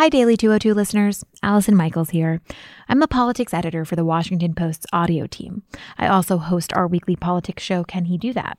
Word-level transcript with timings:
Hi, 0.00 0.08
Daily 0.08 0.34
202 0.34 0.72
listeners. 0.72 1.26
Allison 1.42 1.76
Michaels 1.76 2.08
here. 2.08 2.40
I'm 2.88 3.00
the 3.00 3.06
politics 3.06 3.52
editor 3.52 3.84
for 3.84 3.96
the 3.96 4.04
Washington 4.04 4.54
Post's 4.54 4.86
audio 4.94 5.26
team. 5.26 5.62
I 5.98 6.06
also 6.06 6.38
host 6.38 6.72
our 6.72 6.86
weekly 6.86 7.16
politics 7.16 7.62
show, 7.62 7.84
Can 7.84 8.06
He 8.06 8.16
Do 8.16 8.32
That? 8.32 8.56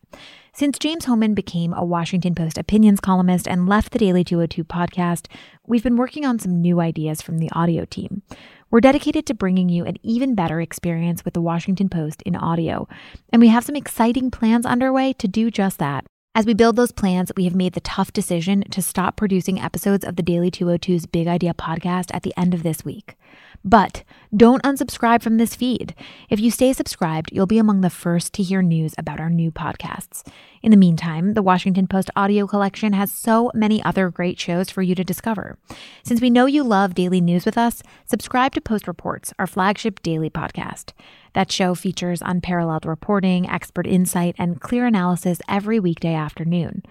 Since 0.54 0.78
James 0.78 1.06
Hohmann 1.06 1.34
became 1.34 1.74
a 1.74 1.84
Washington 1.84 2.36
Post 2.36 2.60
opinions 2.60 3.00
columnist 3.00 3.48
and 3.48 3.68
left 3.68 3.92
the 3.92 3.98
Daily 3.98 4.24
202 4.24 4.64
podcast, 4.64 5.26
we've 5.66 5.82
been 5.82 5.98
working 5.98 6.28
on 6.28 6.38
some 6.38 6.62
new 6.62 6.80
ideas 6.80 7.24
from 7.24 7.40
the 7.40 7.50
audio 7.54 7.86
team. 7.86 8.22
We're 8.70 8.80
dedicated 8.80 9.26
to 9.26 9.34
bringing 9.34 9.68
you 9.68 9.84
an 9.84 9.96
even 10.04 10.36
better 10.36 10.62
experience 10.62 11.26
with 11.26 11.34
the 11.34 11.42
Washington 11.42 11.90
Post 11.90 12.22
in 12.22 12.36
audio, 12.36 12.88
and 13.34 13.40
we 13.40 13.48
have 13.48 13.66
some 13.66 13.76
exciting 13.76 14.30
plans 14.30 14.68
underway 14.68 15.14
to 15.14 15.28
do 15.28 15.50
just 15.50 15.80
that. 15.80 16.06
As 16.34 16.46
we 16.46 16.54
build 16.54 16.78
those 16.78 16.94
plans, 16.94 17.30
we 17.36 17.44
have 17.44 17.56
made 17.56 17.74
the 17.74 17.82
tough 17.82 18.14
decision 18.14 18.64
to 18.72 18.82
stop 18.82 19.18
producing 19.18 19.60
episodes 19.60 20.06
of 20.06 20.16
the 20.16 20.24
Daily 20.24 20.50
202's 20.50 21.06
Big 21.06 21.28
Idea 21.28 21.54
podcast 21.54 22.06
at 22.14 22.24
the 22.24 22.34
end 22.38 22.54
of 22.54 22.64
this 22.64 22.86
week. 22.86 23.18
But 23.66 24.06
don't 24.36 24.64
unsubscribe 24.64 25.22
from 25.22 25.36
this 25.36 25.56
feed. 25.56 25.94
If 26.30 26.40
you 26.40 26.50
stay 26.50 26.72
subscribed, 26.72 27.32
you'll 27.34 27.48
be 27.48 27.58
among 27.58 27.82
the 27.82 27.90
first 27.90 28.32
to 28.34 28.44
hear 28.44 28.62
news 28.62 28.96
about 28.98 29.20
our 29.20 29.30
new 29.30 29.52
podcasts. 29.52 30.26
In 30.64 30.72
the 30.72 30.78
meantime, 30.78 31.34
the 31.34 31.42
Washington 31.42 31.86
Post 31.86 32.10
audio 32.16 32.48
collection 32.48 32.94
has 32.94 33.12
so 33.12 33.52
many 33.54 33.84
other 33.84 34.10
great 34.10 34.40
shows 34.40 34.70
for 34.70 34.82
you 34.82 34.96
to 34.96 35.04
discover. 35.04 35.58
Since 36.02 36.22
we 36.22 36.30
know 36.30 36.46
you 36.46 36.64
love 36.64 36.96
daily 36.96 37.20
news 37.20 37.46
with 37.46 37.58
us, 37.58 37.84
subscribe 38.06 38.56
to 38.56 38.62
Post 38.62 38.88
Reports, 38.88 39.34
our 39.38 39.48
flagship 39.48 40.02
daily 40.02 40.30
podcast. 40.30 40.94
That 41.34 41.52
show 41.52 41.76
features 41.76 42.22
unparalleled 42.24 42.86
reporting, 42.86 43.50
expert 43.50 43.88
insight, 43.88 44.36
and 44.38 44.60
clear 44.60 44.86
analysis 44.86 45.40
every 45.48 45.80
weekday 45.80 46.14
afternoon. 46.14 46.84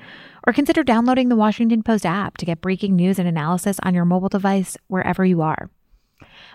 Or 0.46 0.52
consider 0.52 0.82
downloading 0.82 1.28
the 1.28 1.36
Washington 1.36 1.82
Post 1.82 2.06
app 2.06 2.38
to 2.38 2.46
get 2.46 2.62
breaking 2.62 2.96
news 2.96 3.18
and 3.18 3.28
analysis 3.28 3.78
on 3.82 3.94
your 3.94 4.06
mobile 4.06 4.30
device 4.30 4.76
wherever 4.88 5.24
you 5.24 5.42
are. 5.42 5.68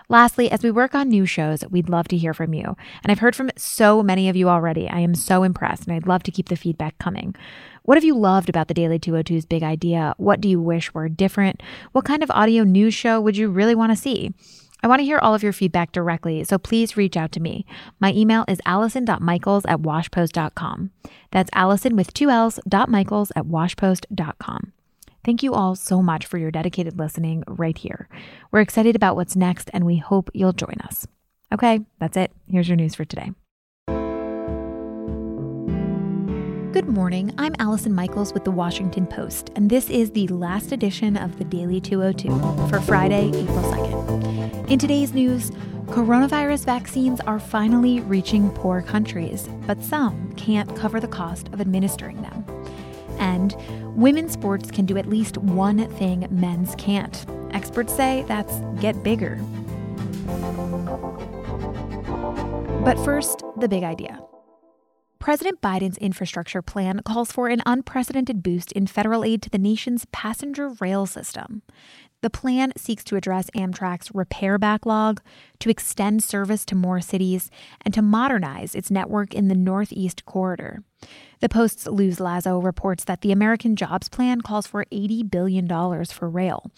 Lastly, 0.08 0.50
as 0.50 0.62
we 0.62 0.70
work 0.70 0.94
on 0.94 1.08
new 1.08 1.26
shows, 1.26 1.64
we'd 1.68 1.88
love 1.88 2.06
to 2.08 2.16
hear 2.16 2.32
from 2.32 2.54
you. 2.54 2.76
And 3.02 3.10
I've 3.10 3.18
heard 3.18 3.34
from 3.34 3.50
so 3.56 4.02
many 4.02 4.28
of 4.28 4.36
you 4.36 4.48
already. 4.48 4.88
I 4.88 5.00
am 5.00 5.14
so 5.14 5.42
impressed, 5.42 5.86
and 5.86 5.94
I'd 5.94 6.06
love 6.06 6.22
to 6.24 6.30
keep 6.30 6.48
the 6.48 6.56
feedback 6.56 6.98
coming. 6.98 7.34
What 7.82 7.96
have 7.96 8.04
you 8.04 8.16
loved 8.16 8.48
about 8.48 8.68
the 8.68 8.74
Daily 8.74 8.98
202's 8.98 9.46
big 9.46 9.62
idea? 9.62 10.14
What 10.16 10.40
do 10.40 10.48
you 10.48 10.60
wish 10.60 10.94
were 10.94 11.08
different? 11.08 11.62
What 11.92 12.04
kind 12.04 12.22
of 12.22 12.30
audio 12.30 12.62
news 12.62 12.94
show 12.94 13.20
would 13.20 13.36
you 13.36 13.48
really 13.48 13.74
want 13.74 13.92
to 13.92 13.96
see? 13.96 14.32
I 14.86 14.88
want 14.88 15.00
to 15.00 15.04
hear 15.04 15.18
all 15.18 15.34
of 15.34 15.42
your 15.42 15.52
feedback 15.52 15.90
directly, 15.90 16.44
so 16.44 16.58
please 16.58 16.96
reach 16.96 17.16
out 17.16 17.32
to 17.32 17.40
me. 17.40 17.66
My 17.98 18.12
email 18.12 18.44
is 18.46 18.60
allison.michaels 18.66 19.66
at 19.66 19.80
washpost.com. 19.80 20.92
That's 21.32 21.50
allison 21.52 21.96
with 21.96 22.14
two 22.14 22.30
L's 22.30 22.60
dot 22.68 22.88
michaels 22.88 23.32
at 23.34 23.46
washpost.com. 23.46 24.72
Thank 25.24 25.42
you 25.42 25.54
all 25.54 25.74
so 25.74 26.00
much 26.00 26.24
for 26.24 26.38
your 26.38 26.52
dedicated 26.52 27.00
listening 27.00 27.42
right 27.48 27.76
here. 27.76 28.08
We're 28.52 28.60
excited 28.60 28.94
about 28.94 29.16
what's 29.16 29.34
next 29.34 29.70
and 29.72 29.84
we 29.84 29.96
hope 29.96 30.30
you'll 30.32 30.52
join 30.52 30.76
us. 30.84 31.04
Okay, 31.52 31.80
that's 31.98 32.16
it. 32.16 32.30
Here's 32.48 32.68
your 32.68 32.76
news 32.76 32.94
for 32.94 33.04
today. 33.04 33.32
Good 36.72 36.88
morning. 36.88 37.34
I'm 37.38 37.56
Allison 37.58 37.92
Michaels 37.92 38.32
with 38.32 38.44
the 38.44 38.52
Washington 38.52 39.08
Post, 39.08 39.50
and 39.56 39.68
this 39.68 39.90
is 39.90 40.12
the 40.12 40.28
last 40.28 40.70
edition 40.70 41.16
of 41.16 41.38
the 41.38 41.44
Daily 41.44 41.80
202 41.80 42.68
for 42.68 42.80
Friday, 42.80 43.30
April 43.30 43.62
2nd. 43.62 44.35
In 44.68 44.80
today's 44.80 45.14
news, 45.14 45.52
coronavirus 45.86 46.64
vaccines 46.64 47.20
are 47.20 47.38
finally 47.38 48.00
reaching 48.00 48.50
poor 48.50 48.82
countries, 48.82 49.48
but 49.64 49.80
some 49.80 50.32
can't 50.32 50.74
cover 50.74 50.98
the 50.98 51.06
cost 51.06 51.46
of 51.52 51.60
administering 51.60 52.20
them. 52.20 52.44
And 53.20 53.54
women's 53.96 54.32
sports 54.32 54.72
can 54.72 54.84
do 54.84 54.98
at 54.98 55.06
least 55.06 55.38
one 55.38 55.88
thing 55.90 56.26
men's 56.30 56.74
can't. 56.74 57.24
Experts 57.52 57.94
say 57.94 58.24
that's 58.26 58.58
get 58.80 59.00
bigger. 59.04 59.36
But 62.84 62.98
first, 63.04 63.44
the 63.56 63.68
big 63.68 63.84
idea. 63.84 64.20
President 65.26 65.60
Biden's 65.60 65.98
infrastructure 65.98 66.62
plan 66.62 67.00
calls 67.04 67.32
for 67.32 67.48
an 67.48 67.60
unprecedented 67.66 68.44
boost 68.44 68.70
in 68.70 68.86
federal 68.86 69.24
aid 69.24 69.42
to 69.42 69.50
the 69.50 69.58
nation's 69.58 70.04
passenger 70.12 70.68
rail 70.80 71.04
system. 71.04 71.62
The 72.22 72.30
plan 72.30 72.72
seeks 72.76 73.02
to 73.02 73.16
address 73.16 73.50
Amtrak's 73.50 74.14
repair 74.14 74.56
backlog, 74.56 75.20
to 75.58 75.68
extend 75.68 76.22
service 76.22 76.64
to 76.66 76.76
more 76.76 77.00
cities, 77.00 77.50
and 77.84 77.92
to 77.92 78.02
modernize 78.02 78.76
its 78.76 78.88
network 78.88 79.34
in 79.34 79.48
the 79.48 79.56
Northeast 79.56 80.24
Corridor. 80.26 80.84
The 81.40 81.48
Post's 81.48 81.88
Luz 81.88 82.20
Lazo 82.20 82.60
reports 82.60 83.02
that 83.02 83.22
the 83.22 83.32
American 83.32 83.74
Jobs 83.74 84.08
Plan 84.08 84.42
calls 84.42 84.68
for 84.68 84.84
$80 84.92 85.28
billion 85.28 85.66
for 86.04 86.30
rail. 86.30 86.70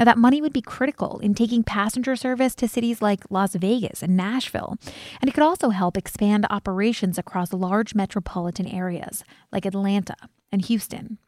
Now, 0.00 0.04
that 0.06 0.16
money 0.16 0.40
would 0.40 0.54
be 0.54 0.62
critical 0.62 1.18
in 1.18 1.34
taking 1.34 1.62
passenger 1.62 2.16
service 2.16 2.54
to 2.54 2.66
cities 2.66 3.02
like 3.02 3.24
Las 3.28 3.54
Vegas 3.54 4.02
and 4.02 4.16
Nashville. 4.16 4.78
And 5.20 5.28
it 5.28 5.34
could 5.34 5.44
also 5.44 5.68
help 5.68 5.94
expand 5.94 6.46
operations 6.48 7.18
across 7.18 7.52
large 7.52 7.94
metropolitan 7.94 8.66
areas 8.66 9.22
like 9.52 9.66
Atlanta 9.66 10.16
and 10.50 10.64
Houston. 10.64 11.18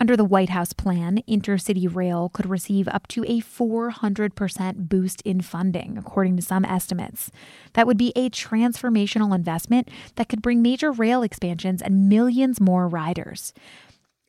Under 0.00 0.16
the 0.16 0.24
White 0.24 0.50
House 0.50 0.72
plan, 0.72 1.24
Intercity 1.28 1.92
Rail 1.92 2.28
could 2.28 2.46
receive 2.46 2.86
up 2.86 3.08
to 3.08 3.24
a 3.24 3.40
400% 3.40 4.88
boost 4.88 5.20
in 5.22 5.40
funding, 5.40 5.98
according 5.98 6.36
to 6.36 6.42
some 6.42 6.64
estimates. 6.64 7.32
That 7.72 7.88
would 7.88 7.98
be 7.98 8.12
a 8.14 8.30
transformational 8.30 9.34
investment 9.34 9.90
that 10.14 10.28
could 10.28 10.40
bring 10.40 10.62
major 10.62 10.92
rail 10.92 11.24
expansions 11.24 11.82
and 11.82 12.08
millions 12.08 12.60
more 12.60 12.86
riders. 12.86 13.52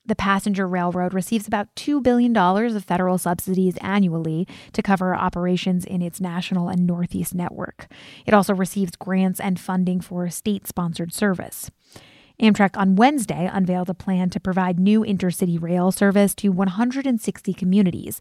The 0.09 0.15
passenger 0.15 0.67
railroad 0.67 1.13
receives 1.13 1.45
about 1.45 1.75
$2 1.75 2.01
billion 2.01 2.35
of 2.35 2.83
federal 2.83 3.19
subsidies 3.19 3.77
annually 3.77 4.47
to 4.73 4.81
cover 4.81 5.15
operations 5.15 5.85
in 5.85 6.01
its 6.01 6.19
national 6.19 6.67
and 6.67 6.87
Northeast 6.87 7.35
network. 7.35 7.85
It 8.25 8.33
also 8.33 8.55
receives 8.55 8.95
grants 8.95 9.39
and 9.39 9.59
funding 9.59 10.01
for 10.01 10.27
state 10.31 10.65
sponsored 10.65 11.13
service. 11.13 11.69
Amtrak 12.41 12.75
on 12.75 12.95
Wednesday 12.95 13.47
unveiled 13.53 13.91
a 13.91 13.93
plan 13.93 14.31
to 14.31 14.39
provide 14.39 14.79
new 14.79 15.01
intercity 15.01 15.61
rail 15.61 15.91
service 15.91 16.33
to 16.35 16.49
160 16.49 17.53
communities 17.53 18.19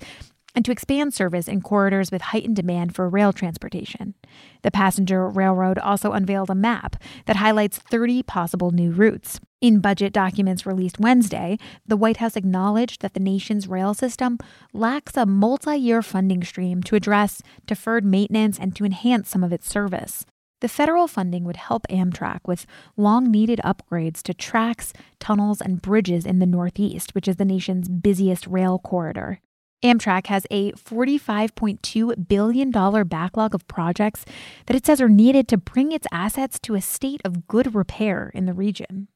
and 0.59 0.65
to 0.65 0.73
expand 0.73 1.15
service 1.15 1.47
in 1.47 1.61
corridors 1.61 2.11
with 2.11 2.21
heightened 2.21 2.57
demand 2.57 2.93
for 2.93 3.09
rail 3.09 3.33
transportation. 3.33 4.15
The 4.63 4.73
passenger 4.73 5.29
railroad 5.29 5.79
also 5.79 6.11
unveiled 6.11 6.51
a 6.51 6.57
map 6.57 6.97
that 7.27 7.37
highlights 7.37 7.79
30 7.79 8.25
possible 8.25 8.73
new 8.73 8.91
routes. 8.91 9.39
In 9.61 9.79
budget 9.79 10.13
documents 10.13 10.67
released 10.67 10.99
Wednesday, 10.99 11.59
the 11.87 11.97
White 11.97 12.17
House 12.17 12.35
acknowledged 12.35 13.03
that 13.03 13.15
the 13.15 13.21
nation's 13.21 13.69
rail 13.69 13.95
system 13.95 14.37
lacks 14.73 15.17
a 15.17 15.27
multi 15.27 15.77
year 15.77 16.03
funding 16.03 16.43
stream 16.43 16.83
to 16.83 16.97
address 16.97 17.41
deferred 17.65 18.05
maintenance 18.05 18.59
and 18.59 18.75
to 18.75 18.85
enhance 18.85 19.29
some 19.29 19.45
of 19.45 19.53
its 19.53 19.71
service. 19.71 20.27
The 20.61 20.69
federal 20.69 21.07
funding 21.07 21.45
would 21.45 21.57
help 21.57 21.87
Amtrak 21.89 22.41
with 22.49 22.67
long 22.97 23.31
needed 23.31 23.61
upgrades 23.65 24.23
to 24.23 24.35
tracks, 24.35 24.93
tunnels, 25.21 25.61
and 25.61 25.81
bridges 25.81 26.27
in 26.27 26.41
the 26.41 26.47
Northeast, 26.47 27.15
which 27.15 27.29
is 27.29 27.37
the 27.37 27.45
nation's 27.45 27.89
busiest 27.89 28.45
rail 28.49 28.81
corridor. 28.81 29.39
Amtrak 29.83 30.27
has 30.27 30.47
a 30.51 30.73
$45.2 30.73 32.29
billion 32.29 32.71
backlog 33.07 33.55
of 33.55 33.69
projects 33.69 34.25
that 34.67 34.77
it 34.77 34.85
says 34.85 35.01
are 35.01 35.09
needed 35.09 35.47
to 35.49 35.57
bring 35.57 35.93
its 35.93 36.07
assets 36.11 36.59
to 36.61 36.75
a 36.75 36.81
state 36.81 37.21
of 37.25 37.47
good 37.47 37.75
repair 37.75 38.33
in 38.35 38.47
the 38.47 38.55
region. 38.55 39.09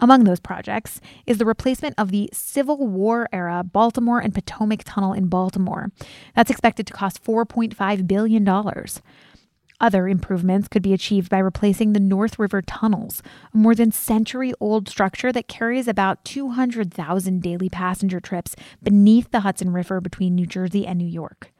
Among 0.00 0.24
those 0.24 0.40
projects 0.40 1.00
is 1.26 1.38
the 1.38 1.46
replacement 1.46 1.94
of 1.96 2.10
the 2.10 2.28
Civil 2.32 2.88
War 2.88 3.28
era 3.32 3.62
Baltimore 3.62 4.18
and 4.18 4.34
Potomac 4.34 4.82
Tunnel 4.84 5.12
in 5.12 5.28
Baltimore. 5.28 5.92
That's 6.34 6.50
expected 6.50 6.88
to 6.88 6.92
cost 6.92 7.22
$4.5 7.22 8.06
billion. 8.08 8.44
Other 9.80 10.08
improvements 10.08 10.68
could 10.68 10.82
be 10.82 10.92
achieved 10.92 11.28
by 11.28 11.38
replacing 11.38 11.92
the 11.92 12.00
North 12.00 12.38
River 12.38 12.62
tunnels, 12.62 13.22
a 13.52 13.56
more 13.56 13.74
than 13.74 13.90
century 13.90 14.52
old 14.60 14.88
structure 14.88 15.32
that 15.32 15.48
carries 15.48 15.88
about 15.88 16.24
200,000 16.24 17.42
daily 17.42 17.68
passenger 17.68 18.20
trips 18.20 18.54
beneath 18.82 19.30
the 19.30 19.40
Hudson 19.40 19.72
River 19.72 20.00
between 20.00 20.34
New 20.34 20.46
Jersey 20.46 20.86
and 20.86 20.98
New 20.98 21.08
York. 21.08 21.52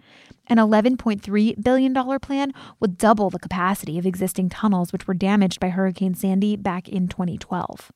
An 0.46 0.58
$11.3 0.58 1.62
billion 1.62 2.20
plan 2.20 2.52
would 2.78 2.98
double 2.98 3.30
the 3.30 3.38
capacity 3.38 3.98
of 3.98 4.06
existing 4.06 4.48
tunnels, 4.48 4.92
which 4.92 5.06
were 5.06 5.14
damaged 5.14 5.58
by 5.58 5.70
Hurricane 5.70 6.14
Sandy 6.14 6.54
back 6.56 6.88
in 6.88 7.08
2012. 7.08 7.90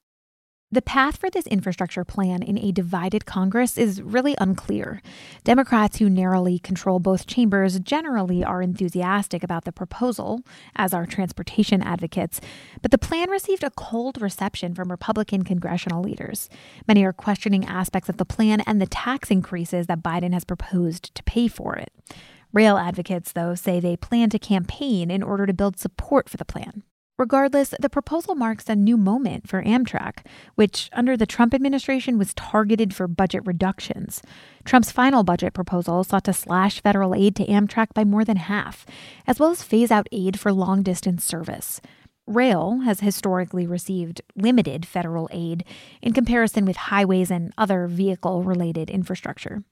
The 0.71 0.83
path 0.83 1.17
for 1.17 1.31
this 1.31 1.47
infrastructure 1.47 2.05
plan 2.05 2.43
in 2.43 2.59
a 2.59 2.73
divided 2.73 3.25
Congress 3.25 3.79
is 3.79 4.03
really 4.03 4.35
unclear. 4.39 5.01
Democrats 5.43 5.97
who 5.97 6.11
narrowly 6.11 6.59
control 6.59 7.01
both 7.01 7.27
chambers 7.27 7.81
generally 7.81 8.45
are 8.45 8.61
enthusiastic 8.61 9.43
about 9.43 9.65
the 9.65 9.73
proposal, 9.73 10.43
as 10.77 10.93
are 10.93 11.07
transportation 11.07 11.81
advocates, 11.83 12.43
but 12.83 12.91
the 12.91 12.99
plan 12.99 13.31
received 13.31 13.65
a 13.65 13.71
cold 13.71 14.21
reception 14.21 14.75
from 14.75 14.91
Republican 14.91 15.43
congressional 15.43 16.03
leaders. 16.03 16.51
Many 16.87 17.03
are 17.03 17.15
questioning 17.15 17.65
aspects 17.65 18.11
of 18.11 18.19
the 18.19 18.27
plan 18.27 18.61
and 18.67 18.79
the 18.79 18.87
tax 18.87 19.31
increases 19.31 19.87
that 19.87 20.03
Biden 20.03 20.35
has 20.35 20.45
proposed 20.45 21.15
to 21.15 21.23
pay 21.23 21.49
for 21.49 21.77
it. 21.77 21.91
Rail 22.53 22.77
advocates, 22.77 23.33
though, 23.33 23.55
say 23.55 23.81
they 23.81 23.97
plan 23.97 24.29
to 24.29 24.39
campaign 24.39 25.11
in 25.11 25.23
order 25.23 25.47
to 25.47 25.55
build 25.55 25.79
support 25.79 26.29
for 26.29 26.37
the 26.37 26.45
plan. 26.45 26.83
Regardless, 27.19 27.75
the 27.81 27.91
proposal 27.91 28.37
marks 28.37 28.69
a 28.69 28.77
new 28.77 28.97
moment 28.97 29.49
for 29.49 29.61
Amtrak, 29.65 30.25
which 30.55 30.89
under 30.93 31.17
the 31.17 31.27
Trump 31.27 31.53
administration 31.53 32.17
was 32.17 32.33
targeted 32.35 32.95
for 32.95 33.09
budget 33.09 33.43
reductions. 33.45 34.23
Trump's 34.65 34.93
final 34.93 35.25
budget 35.25 35.53
proposal 35.53 36.05
sought 36.05 36.23
to 36.25 36.33
slash 36.33 36.81
federal 36.81 37.17
aid 37.17 37.35
to 37.35 37.47
Amtrak 37.47 37.93
by 37.93 38.05
more 38.05 38.25
than 38.25 38.37
half, 38.37 38.87
as 39.27 39.41
well 39.41 39.51
as 39.51 39.65
phase 39.65 39.91
out 39.91 40.07
aid 40.13 40.39
for 40.39 40.53
long 40.53 40.85
distance 40.85 41.25
service. 41.25 41.81
Rail 42.29 42.81
has 42.85 43.01
historically 43.01 43.67
received 43.67 44.21
limited 44.37 44.87
federal 44.87 45.29
aid 45.33 45.65
in 46.01 46.13
comparison 46.13 46.67
with 46.67 46.77
highways 46.77 47.33
and 47.33 47.53
other 47.59 47.89
vehicle 47.89 48.45
related 48.45 48.91
infrastructure. 48.91 49.65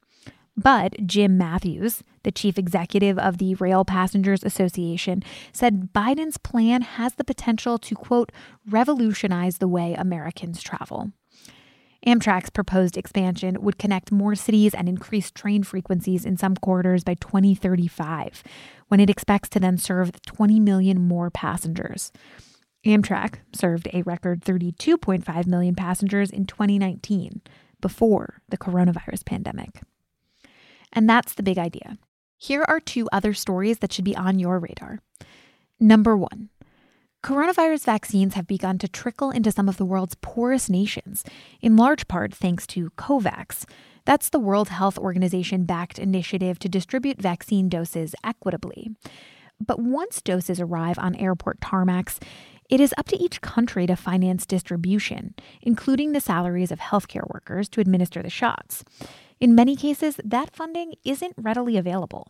But 0.56 1.06
Jim 1.06 1.37
Mathews, 1.37 2.03
the 2.23 2.32
chief 2.32 2.56
executive 2.56 3.19
of 3.19 3.37
the 3.38 3.55
Rail 3.56 3.85
Passengers 3.85 4.43
Association, 4.43 5.23
said 5.53 5.93
Biden's 5.93 6.38
plan 6.38 6.81
has 6.81 7.14
the 7.14 7.25
potential 7.25 7.76
to, 7.79 7.94
quote, 7.94 8.32
revolutionize 8.67 9.58
the 9.58 9.69
way 9.69 9.93
Americans 9.94 10.62
travel. 10.62 11.12
Amtrak's 12.06 12.50
proposed 12.50 12.97
expansion 12.97 13.61
would 13.61 13.79
connect 13.79 14.12
more 14.12 14.35
cities 14.35 14.75
and 14.75 14.88
increase 14.88 15.31
train 15.31 15.62
frequencies 15.62 16.25
in 16.25 16.37
some 16.37 16.55
corridors 16.55 17.05
by 17.05 17.14
2035, 17.14 18.43
when 18.88 19.00
it 19.00 19.11
expects 19.11 19.49
to 19.50 19.61
then 19.61 19.76
serve 19.76 20.23
20 20.23 20.61
million 20.61 21.00
more 21.00 21.31
passengers. 21.31 22.12
Amtrak 22.87 23.41
served 23.53 23.88
a 23.93 24.03
record 24.03 24.43
32.5 24.43 25.47
million 25.47 25.75
passengers 25.75 26.31
in 26.31 26.47
2019, 26.47 27.43
before 27.81 28.41
the 28.49 28.56
coronavirus 28.56 29.25
pandemic. 29.25 29.82
And 30.96 31.08
that's 31.08 31.34
the 31.34 31.43
big 31.43 31.58
idea. 31.58 31.98
Here 32.38 32.64
are 32.66 32.81
two 32.81 33.08
other 33.12 33.34
stories 33.34 33.78
that 33.78 33.93
should 33.93 34.04
be 34.04 34.16
on 34.16 34.38
your 34.38 34.58
radar. 34.58 35.00
Number 35.78 36.16
one, 36.16 36.48
coronavirus 37.22 37.84
vaccines 37.84 38.34
have 38.34 38.46
begun 38.46 38.78
to 38.78 38.88
trickle 38.88 39.31
into 39.31 39.52
some 39.52 39.69
of 39.69 39.76
the 39.76 39.84
world's 39.84 40.16
poorest 40.22 40.70
nations, 40.70 41.22
in 41.60 41.76
large 41.76 42.08
part 42.08 42.34
thanks 42.34 42.66
to 42.69 42.90
COVAX. 42.96 43.66
That's 44.06 44.31
the 44.31 44.38
World 44.38 44.70
Health 44.70 44.96
Organization 44.98 45.64
backed 45.64 45.98
initiative 45.98 46.58
to 46.60 46.69
distribute 46.69 47.20
vaccine 47.20 47.69
doses 47.69 48.14
equitably. 48.25 48.90
But 49.64 49.81
once 49.81 50.22
doses 50.22 50.60
arrive 50.60 50.98
on 50.98 51.14
airport 51.16 51.60
tarmacs, 51.60 52.22
it 52.70 52.81
is 52.81 52.94
up 52.96 53.06
to 53.08 53.22
each 53.22 53.40
country 53.43 53.87
to 53.87 53.96
finance 53.96 54.46
distribution, 54.46 55.34
including 55.62 56.12
the 56.12 56.20
salaries 56.20 56.72
of 56.72 56.81
healthcare 56.81 57.28
workers 57.32 57.69
to 57.70 57.81
administer 57.81 58.22
the 58.22 58.31
shots. 58.31 58.84
In 59.40 59.54
many 59.54 59.76
cases, 59.76 60.18
that 60.24 60.54
funding 60.54 60.94
isn't 61.04 61.34
readily 61.36 61.76
available. 61.76 62.28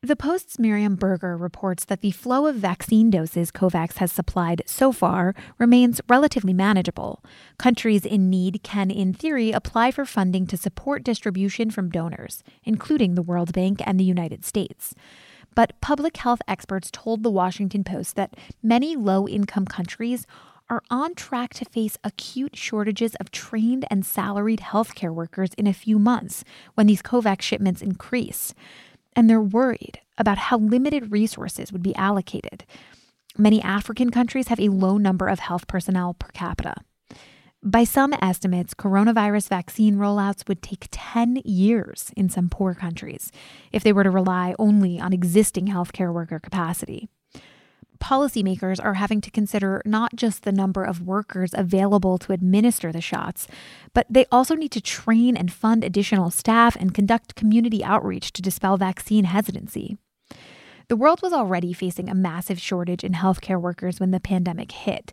The 0.00 0.14
Post's 0.14 0.60
Miriam 0.60 0.94
Berger 0.94 1.36
reports 1.36 1.84
that 1.86 2.02
the 2.02 2.12
flow 2.12 2.46
of 2.46 2.54
vaccine 2.54 3.10
doses 3.10 3.50
COVAX 3.50 3.96
has 3.96 4.12
supplied 4.12 4.62
so 4.64 4.92
far 4.92 5.34
remains 5.58 6.00
relatively 6.08 6.52
manageable. 6.52 7.24
Countries 7.58 8.06
in 8.06 8.30
need 8.30 8.60
can, 8.62 8.92
in 8.92 9.12
theory, 9.12 9.50
apply 9.50 9.90
for 9.90 10.04
funding 10.04 10.46
to 10.46 10.56
support 10.56 11.02
distribution 11.02 11.72
from 11.72 11.90
donors, 11.90 12.44
including 12.62 13.16
the 13.16 13.22
World 13.22 13.52
Bank 13.52 13.82
and 13.84 13.98
the 13.98 14.04
United 14.04 14.44
States. 14.44 14.94
But 15.56 15.80
public 15.80 16.16
health 16.18 16.42
experts 16.46 16.90
told 16.92 17.24
the 17.24 17.30
Washington 17.30 17.82
Post 17.82 18.14
that 18.14 18.36
many 18.62 18.94
low 18.94 19.26
income 19.26 19.66
countries 19.66 20.28
are 20.70 20.82
on 20.90 21.14
track 21.14 21.54
to 21.54 21.64
face 21.64 21.96
acute 22.04 22.56
shortages 22.56 23.14
of 23.16 23.30
trained 23.30 23.86
and 23.90 24.04
salaried 24.04 24.60
healthcare 24.60 25.12
workers 25.12 25.50
in 25.54 25.66
a 25.66 25.72
few 25.72 25.98
months 25.98 26.44
when 26.74 26.86
these 26.86 27.02
COVAX 27.02 27.42
shipments 27.42 27.82
increase. 27.82 28.54
And 29.16 29.28
they're 29.28 29.40
worried 29.40 30.00
about 30.18 30.38
how 30.38 30.58
limited 30.58 31.10
resources 31.10 31.72
would 31.72 31.82
be 31.82 31.94
allocated. 31.96 32.64
Many 33.36 33.62
African 33.62 34.10
countries 34.10 34.48
have 34.48 34.60
a 34.60 34.68
low 34.68 34.98
number 34.98 35.28
of 35.28 35.38
health 35.38 35.66
personnel 35.66 36.14
per 36.14 36.28
capita. 36.28 36.74
By 37.62 37.84
some 37.84 38.14
estimates, 38.22 38.74
coronavirus 38.74 39.48
vaccine 39.48 39.96
rollouts 39.96 40.46
would 40.46 40.62
take 40.62 40.86
10 40.92 41.42
years 41.44 42.12
in 42.16 42.28
some 42.28 42.48
poor 42.48 42.74
countries 42.74 43.32
if 43.72 43.82
they 43.82 43.92
were 43.92 44.04
to 44.04 44.10
rely 44.10 44.54
only 44.58 45.00
on 45.00 45.12
existing 45.12 45.66
healthcare 45.66 46.12
worker 46.12 46.38
capacity 46.38 47.08
policymakers 48.00 48.82
are 48.82 48.94
having 48.94 49.20
to 49.20 49.30
consider 49.30 49.82
not 49.84 50.14
just 50.14 50.42
the 50.42 50.52
number 50.52 50.82
of 50.82 51.02
workers 51.02 51.50
available 51.54 52.18
to 52.18 52.32
administer 52.32 52.92
the 52.92 53.00
shots, 53.00 53.46
but 53.94 54.06
they 54.08 54.26
also 54.32 54.54
need 54.54 54.72
to 54.72 54.80
train 54.80 55.36
and 55.36 55.52
fund 55.52 55.84
additional 55.84 56.30
staff 56.30 56.76
and 56.76 56.94
conduct 56.94 57.34
community 57.34 57.82
outreach 57.84 58.32
to 58.32 58.42
dispel 58.42 58.76
vaccine 58.76 59.24
hesitancy. 59.24 59.98
The 60.88 60.96
world 60.96 61.20
was 61.22 61.32
already 61.32 61.72
facing 61.72 62.08
a 62.08 62.14
massive 62.14 62.58
shortage 62.58 63.04
in 63.04 63.12
healthcare 63.12 63.60
workers 63.60 64.00
when 64.00 64.10
the 64.10 64.20
pandemic 64.20 64.72
hit. 64.72 65.12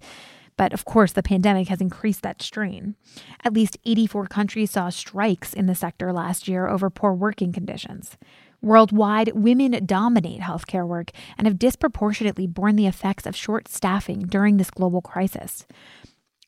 But 0.58 0.72
of 0.72 0.86
course, 0.86 1.12
the 1.12 1.24
pandemic 1.24 1.68
has 1.68 1.82
increased 1.82 2.22
that 2.22 2.42
strain. 2.42 2.96
At 3.44 3.54
least 3.54 3.78
84 3.86 4.28
countries 4.28 4.72
saw 4.72 4.90
strikes 4.90 5.54
in 5.54 5.66
the 5.66 5.76
sector 5.76 6.14
last 6.14 6.48
year 6.48 6.68
over 6.68 6.90
poor 6.90 7.14
working 7.14 7.52
conditions. 7.52 8.18
Worldwide, 8.66 9.34
women 9.36 9.86
dominate 9.86 10.42
healthcare 10.42 10.88
work 10.88 11.12
and 11.38 11.46
have 11.46 11.60
disproportionately 11.60 12.48
borne 12.48 12.76
the 12.76 12.88
effects 12.88 13.28
of 13.28 13.36
short 13.36 13.68
staffing 13.68 14.22
during 14.22 14.58
this 14.58 14.72
global 14.72 15.04
crisis. 15.04 15.68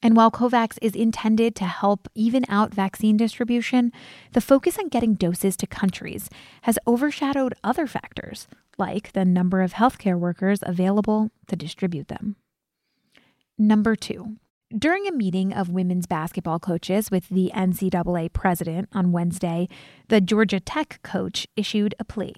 And 0.01 0.15
while 0.17 0.31
COVAX 0.31 0.79
is 0.81 0.95
intended 0.95 1.55
to 1.57 1.65
help 1.65 2.07
even 2.15 2.43
out 2.49 2.73
vaccine 2.73 3.17
distribution, 3.17 3.91
the 4.33 4.41
focus 4.41 4.79
on 4.79 4.87
getting 4.87 5.13
doses 5.13 5.55
to 5.57 5.67
countries 5.67 6.27
has 6.63 6.79
overshadowed 6.87 7.53
other 7.63 7.85
factors, 7.85 8.47
like 8.79 9.11
the 9.11 9.23
number 9.23 9.61
of 9.61 9.73
healthcare 9.73 10.17
workers 10.17 10.61
available 10.63 11.29
to 11.45 11.55
distribute 11.55 12.07
them. 12.07 12.35
Number 13.59 13.95
two, 13.95 14.37
during 14.75 15.07
a 15.07 15.11
meeting 15.11 15.53
of 15.53 15.69
women's 15.69 16.07
basketball 16.07 16.59
coaches 16.59 17.09
with 17.09 17.29
the 17.29 17.51
NCAA 17.53 18.31
president 18.33 18.89
on 18.91 19.11
Wednesday, 19.11 19.67
the 20.09 20.19
Georgia 20.19 20.59
Tech 20.59 20.99
coach 21.03 21.47
issued 21.55 21.95
a 21.99 22.03
plea. 22.03 22.35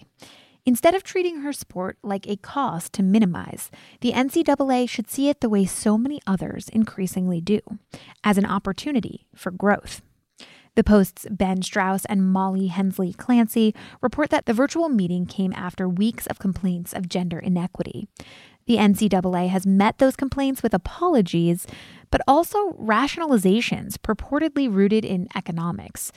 Instead 0.66 0.94
of 0.94 1.04
treating 1.04 1.42
her 1.42 1.54
sport 1.54 1.98
like 2.04 2.28
a 2.28 2.36
cost 2.36 2.94
to 2.94 3.02
minimize, 3.02 3.72
the 4.02 4.12
NCAA 4.12 4.88
should 4.88 5.10
see 5.10 5.30
it 5.30 5.42
the 5.42 5.50
way 5.50 5.66
so 5.66 5.98
many 5.98 6.22
others 6.28 6.70
increasingly 6.70 7.42
do 7.42 7.60
as 8.24 8.38
an 8.38 8.46
opportunity 8.46 9.26
for 9.34 9.50
growth. 9.52 10.02
The 10.76 10.84
Post's 10.84 11.26
Ben 11.32 11.64
Strauss 11.64 12.06
and 12.06 12.32
Molly 12.32 12.68
Hensley 12.68 13.14
Clancy 13.14 13.74
report 14.02 14.30
that 14.30 14.46
the 14.46 14.54
virtual 14.54 14.90
meeting 14.90 15.26
came 15.26 15.52
after 15.54 15.90
weeks 15.90 16.28
of 16.28 16.40
complaints 16.40 16.94
of 16.94 17.10
gender 17.10 17.40
inequity. 17.40 18.08
The 18.70 18.78
NCAA 18.78 19.50
has 19.50 19.66
met 19.66 19.98
those 19.98 20.16
complaints 20.16 20.62
with 20.62 20.76
apologies, 20.76 21.66
but 22.12 22.22
also 22.28 22.72
rationalizations 22.74 23.98
purportedly 23.98 24.74
rooted 24.74 25.06
in 25.06 25.28
economics. 25.36 26.12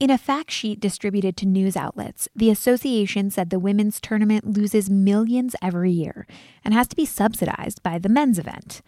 In 0.00 0.10
a 0.10 0.18
fact 0.18 0.50
sheet 0.50 0.80
distributed 0.80 1.36
to 1.36 1.46
news 1.46 1.76
outlets, 1.76 2.28
the 2.34 2.50
association 2.50 3.30
said 3.30 3.50
the 3.50 3.58
women's 3.58 4.00
tournament 4.00 4.44
loses 4.44 4.90
millions 4.90 5.54
every 5.62 5.92
year 5.92 6.26
and 6.64 6.74
has 6.74 6.88
to 6.88 6.96
be 6.96 7.04
subsidized 7.04 7.82
by 7.82 7.98
the 7.98 8.08
men's 8.08 8.38
event. 8.38 8.82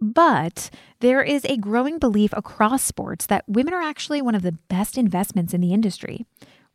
But 0.00 0.70
there 1.00 1.22
is 1.22 1.44
a 1.44 1.56
growing 1.56 1.98
belief 1.98 2.32
across 2.32 2.82
sports 2.82 3.26
that 3.26 3.44
women 3.46 3.74
are 3.74 3.82
actually 3.82 4.22
one 4.22 4.34
of 4.34 4.42
the 4.42 4.58
best 4.68 4.96
investments 4.96 5.52
in 5.54 5.60
the 5.60 5.72
industry. 5.72 6.24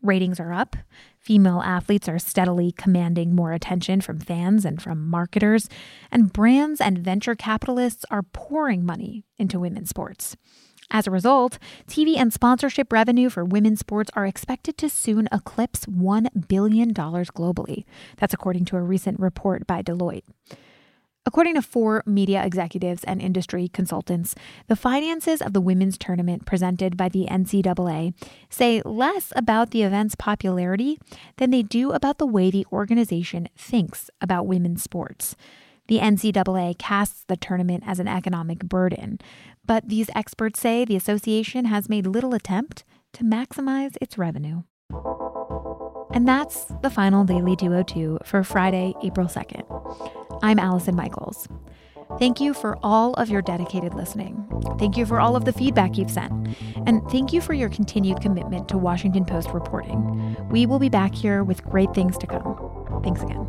Ratings 0.02 0.40
are 0.40 0.54
up. 0.54 0.76
Female 1.20 1.62
athletes 1.62 2.08
are 2.08 2.18
steadily 2.18 2.72
commanding 2.72 3.36
more 3.36 3.52
attention 3.52 4.02
from 4.02 4.20
fans 4.20 4.66
and 4.66 4.82
from 4.82 5.08
marketers. 5.08 5.70
And 6.12 6.34
brands 6.34 6.80
and 6.82 6.98
venture 6.98 7.36
capitalists 7.36 8.06
are 8.10 8.24
pouring 8.24 8.86
money 8.86 9.26
into 9.38 9.60
women's 9.60 9.90
sports. 9.90 10.38
As 10.92 11.06
a 11.06 11.12
result, 11.12 11.60
TV 11.88 12.18
and 12.18 12.34
sponsorship 12.34 12.92
revenue 12.92 13.30
for 13.30 13.46
women's 13.46 13.80
sports 13.80 14.10
are 14.16 14.26
expected 14.26 14.76
to 14.80 14.90
soon 14.90 15.28
eclipse 15.32 15.86
$1 15.86 16.48
billion 16.48 16.94
globally. 16.94 17.84
That's 18.18 18.34
according 18.34 18.66
to 18.66 18.78
a 18.78 18.82
recent 18.82 19.20
report 19.20 19.68
by 19.68 19.84
Deloitte. 19.84 20.24
According 21.26 21.56
to 21.56 21.62
four 21.62 22.02
media 22.06 22.44
executives 22.44 23.04
and 23.04 23.22
industry 23.22 23.68
consultants, 23.68 24.36
the 24.68 24.76
finances 24.76 25.42
of 25.42 25.54
the 25.54 25.62
women's 25.62 25.98
tournament 25.98 26.46
presented 26.46 26.96
by 26.98 27.10
the 27.10 27.28
NCAA 27.30 28.14
say 28.50 28.82
less 28.84 29.34
about 29.36 29.72
the 29.72 29.84
event's 29.84 30.16
popularity 30.16 30.98
than 31.38 31.52
they 31.52 31.62
do 31.62 31.92
about 31.92 32.18
the 32.18 32.26
way 32.26 32.50
the 32.50 32.66
organization 32.72 33.48
thinks 33.56 34.10
about 34.22 34.48
women's 34.48 34.82
sports. 34.82 35.36
The 35.88 36.00
NCAA 36.00 36.78
casts 36.78 37.26
the 37.28 37.38
tournament 37.38 37.84
as 37.86 38.00
an 38.00 38.08
economic 38.08 38.60
burden, 38.60 39.20
but 39.66 39.90
these 39.90 40.10
experts 40.16 40.60
say 40.60 40.86
the 40.86 40.96
association 40.96 41.66
has 41.66 41.90
made 41.90 42.08
little 42.08 42.34
attempt 42.34 42.84
to 43.14 43.24
maximize 43.24 43.98
its 44.00 44.18
revenue. 44.18 44.64
And 46.12 46.28
that's 46.28 46.66
the 46.82 46.90
final 46.90 47.24
Daily 47.24 47.56
202 47.56 48.20
for 48.24 48.44
Friday, 48.44 48.94
April 49.04 49.28
2nd. 49.28 50.19
I'm 50.42 50.60
Allison 50.60 50.96
Michaels. 50.96 51.48
Thank 52.18 52.40
you 52.40 52.54
for 52.54 52.78
all 52.82 53.14
of 53.16 53.30
your 53.30 53.42
dedicated 53.42 53.94
listening. 53.94 54.48
Thank 54.80 54.98
you 54.98 55.06
for 55.06 55.20
all 55.20 55.36
of 55.36 55.46
the 55.46 55.54
feedback 55.54 55.98
you've 55.98 56.10
sent. 56.10 56.32
And 56.88 57.04
thank 57.12 57.34
you 57.34 57.42
for 57.42 57.54
your 57.54 57.70
continued 57.70 58.20
commitment 58.22 58.68
to 58.70 58.78
Washington 58.78 59.26
Post 59.26 59.50
reporting. 59.50 60.36
We 60.50 60.66
will 60.66 60.80
be 60.80 60.90
back 60.90 61.14
here 61.14 61.44
with 61.44 61.64
great 61.66 61.94
things 61.94 62.18
to 62.18 62.28
come. 62.28 63.02
Thanks 63.04 63.22
again. 63.22 63.48